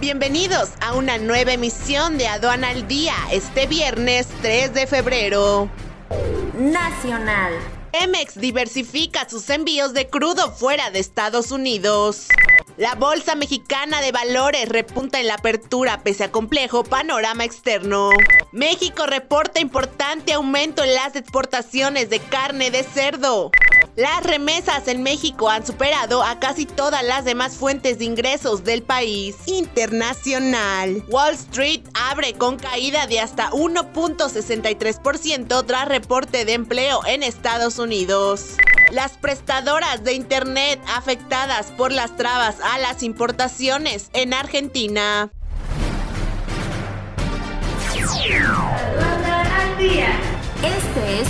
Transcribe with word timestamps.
Bienvenidos 0.00 0.70
a 0.80 0.94
una 0.94 1.18
nueva 1.18 1.52
emisión 1.52 2.16
de 2.16 2.26
Aduana 2.26 2.70
al 2.70 2.88
Día 2.88 3.12
este 3.32 3.66
viernes 3.66 4.28
3 4.40 4.72
de 4.72 4.86
febrero. 4.86 5.68
Nacional. 6.54 7.52
Emex 7.92 8.40
diversifica 8.40 9.28
sus 9.28 9.50
envíos 9.50 9.92
de 9.92 10.08
crudo 10.08 10.52
fuera 10.52 10.90
de 10.90 11.00
Estados 11.00 11.52
Unidos. 11.52 12.28
La 12.78 12.94
Bolsa 12.94 13.34
Mexicana 13.34 14.00
de 14.00 14.10
Valores 14.10 14.70
repunta 14.70 15.20
en 15.20 15.26
la 15.26 15.34
apertura 15.34 16.02
pese 16.02 16.24
a 16.24 16.32
complejo 16.32 16.82
panorama 16.82 17.44
externo. 17.44 18.08
México 18.52 19.04
reporta 19.04 19.60
importante 19.60 20.32
aumento 20.32 20.82
en 20.82 20.94
las 20.94 21.14
exportaciones 21.14 22.08
de 22.08 22.20
carne 22.20 22.70
de 22.70 22.84
cerdo. 22.84 23.50
Las 24.00 24.22
remesas 24.22 24.88
en 24.88 25.02
México 25.02 25.50
han 25.50 25.66
superado 25.66 26.22
a 26.22 26.40
casi 26.40 26.64
todas 26.64 27.04
las 27.04 27.26
demás 27.26 27.58
fuentes 27.58 27.98
de 27.98 28.06
ingresos 28.06 28.64
del 28.64 28.82
país 28.82 29.36
internacional. 29.44 31.04
Wall 31.08 31.34
Street 31.34 31.82
abre 31.92 32.32
con 32.32 32.56
caída 32.56 33.06
de 33.06 33.20
hasta 33.20 33.50
1.63% 33.50 35.66
tras 35.66 35.86
reporte 35.86 36.46
de 36.46 36.54
empleo 36.54 37.00
en 37.06 37.22
Estados 37.22 37.78
Unidos. 37.78 38.56
Las 38.90 39.18
prestadoras 39.18 40.02
de 40.02 40.14
Internet 40.14 40.80
afectadas 40.96 41.66
por 41.66 41.92
las 41.92 42.16
trabas 42.16 42.56
a 42.62 42.78
las 42.78 43.02
importaciones 43.02 44.08
en 44.14 44.32
Argentina. 44.32 45.30